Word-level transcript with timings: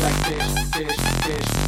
like 0.00 0.28
this, 0.28 0.54
this, 0.72 0.96
this, 1.26 1.67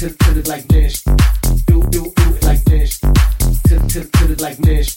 to 0.00 0.08
to 0.08 0.38
it 0.38 0.48
like 0.48 0.66
this. 0.68 1.02
Do 1.66 1.82
do 1.90 2.10
do 2.16 2.34
it 2.34 2.42
like 2.42 2.64
this. 2.64 3.00
To 3.00 3.78
to 3.88 4.04
to 4.04 4.32
it 4.32 4.40
like 4.40 4.56
this. 4.56 4.96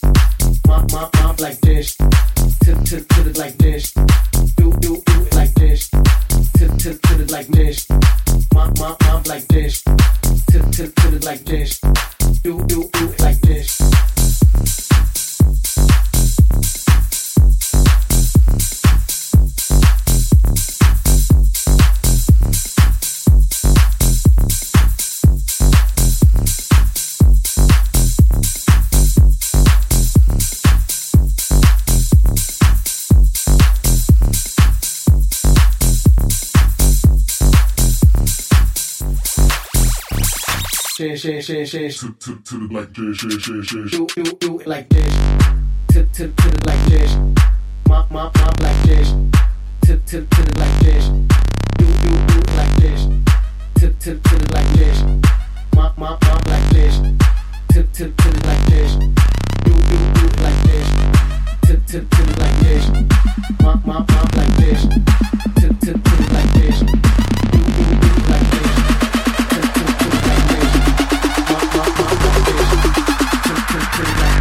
Mop 0.65 0.89
mop 0.93 1.13
mop 1.15 1.41
like 1.41 1.59
this. 1.59 1.97
To 1.97 2.73
to 2.85 3.01
to 3.01 3.29
it 3.29 3.37
like 3.37 3.57
this. 3.57 3.91
Do 4.55 4.71
do 4.79 5.03
do 5.05 5.23
it 5.23 5.35
like 5.35 5.53
this. 5.55 5.89
To 5.89 6.67
to 6.77 6.93
to 6.93 7.21
it 7.21 7.31
like 7.31 7.47
this. 7.47 7.85
Mop 8.53 8.79
mop 8.79 8.95
mop 9.03 9.27
like 9.27 9.45
this. 9.49 9.81
To 9.83 10.59
to 10.71 10.87
to 10.87 11.15
it 11.17 11.25
like 11.25 11.43
this. 11.43 11.81
Do 12.41 12.63
do 12.65 12.89
do 12.93 13.09
it 13.09 13.19
like 13.19 13.41
this. 13.41 14.02
Shit, 41.09 41.43
shit, 41.43 41.67
shit. 41.67 41.91
To, 41.97 42.13
to, 42.13 42.35
to 42.39 42.67
the 42.67 42.73
like 42.73 42.93
this, 42.93 43.17
shit, 43.17 43.41
shit, 43.41 43.65
shit. 43.65 43.91
Do, 43.91 44.07
do, 44.07 44.23
do 44.39 44.59
it 44.59 44.67
like 44.67 44.87
this. 44.89 45.13
To, 45.89 46.05
to, 46.05 46.27
to 46.27 46.49
the 46.49 46.63
like 46.65 46.85
this. 46.85 47.15
Mop, 47.89 48.09
mop, 48.11 48.35
mop 48.37 48.59
like 48.61 48.81
this. 48.83 49.09
To, 49.81 49.97
to, 49.97 50.21
to 50.21 50.41
the 50.41 50.59
like 50.59 50.79
this. 50.79 51.07
Do, 51.77 51.85
do, 51.85 52.09
do 52.27 52.39
it 52.39 52.55
like 52.55 52.75
this. 52.77 53.01
To, 53.79 53.89
to, 53.91 54.15
to 54.15 54.35
the 54.37 54.49
like 54.53 54.71
this. 54.79 55.01
Mop, 55.75 55.97
mop, 55.97 56.21
mop 56.23 56.47
like 56.47 56.69
this. 56.69 56.95
To, 57.73 57.83
to, 57.83 58.09
to 58.09 58.29
the 58.31 58.47
like 58.47 58.65
this. 58.67 58.95
Do, 59.65 59.73
do, 59.73 59.97
do 60.13 60.25
it 60.25 60.39
like 60.41 60.61
this. 60.63 60.87
To, 61.67 61.73
to, 61.77 61.99
to 61.99 62.21
the 62.23 62.35
like 62.39 62.57
this. 62.63 62.83
Mop, 63.61 63.85
mop, 63.85 64.09
mop 64.09 64.35
like 64.35 64.55
this. 64.57 64.81
To, 65.59 65.67
to, 65.67 65.93
to 65.93 66.11
the 66.21 66.27
like 66.33 66.51
this. 66.53 66.79
Do, 66.79 67.59
do, 67.59 67.83
do 68.01 68.07
it 68.07 68.29
like 68.29 68.47
this. 68.51 68.72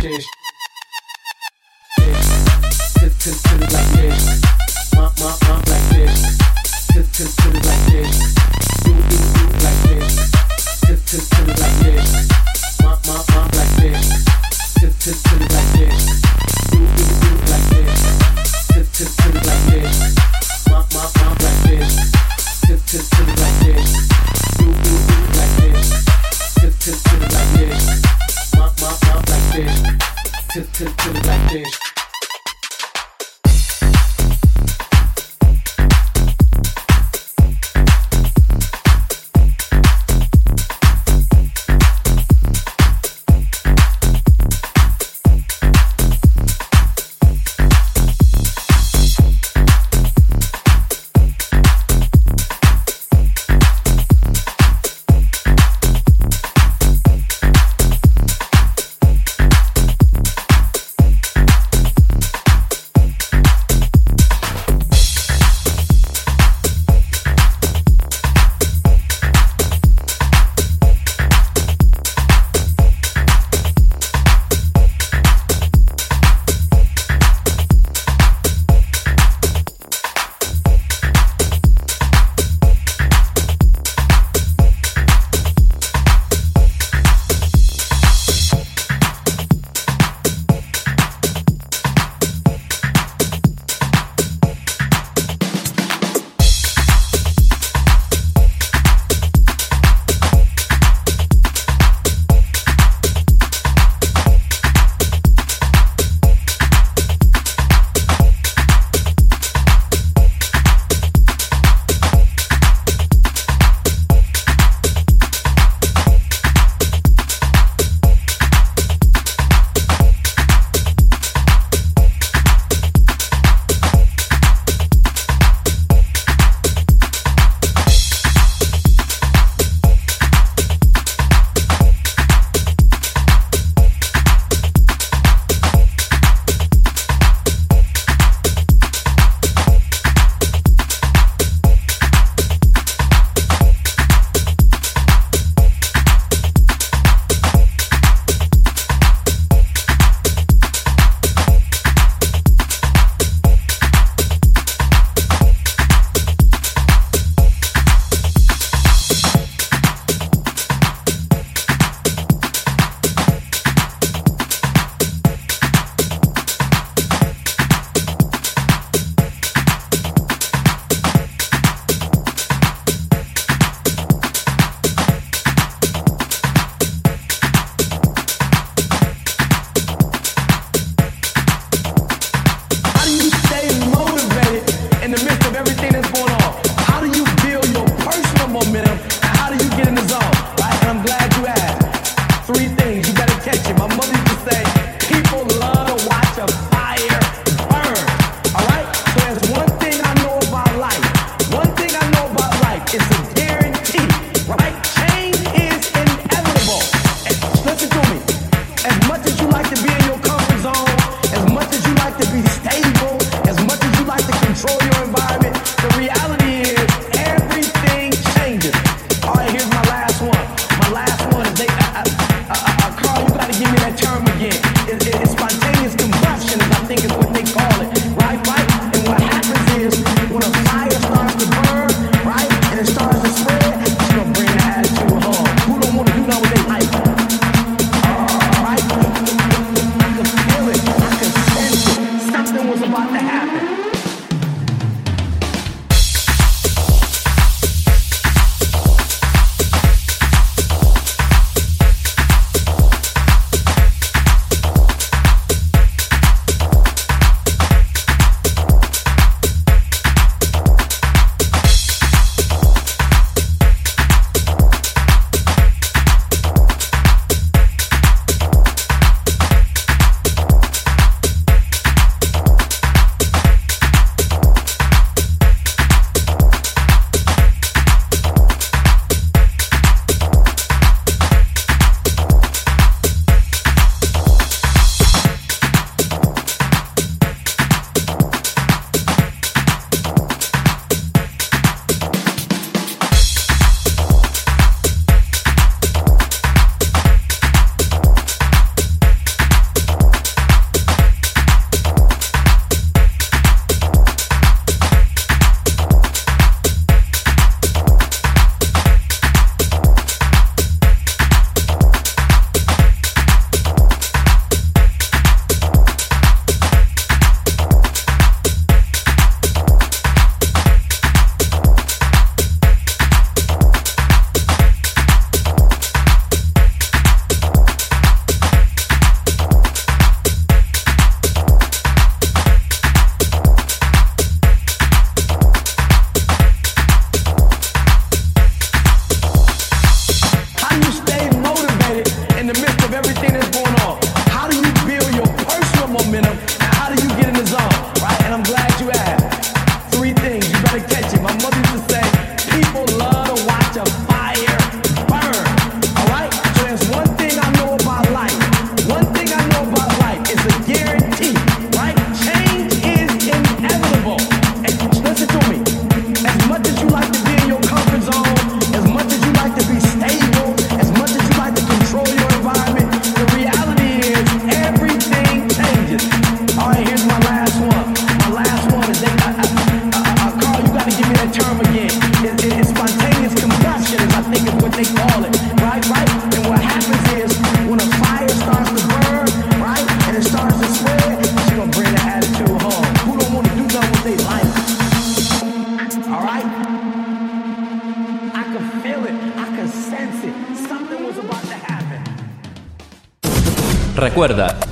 This. 0.03 0.27
Tip 2.99 3.13
tip 3.19 3.35
tip 3.35 3.61
it 3.63 3.73
like 3.73 3.93
this. 3.93 4.23
Mop 4.23 4.32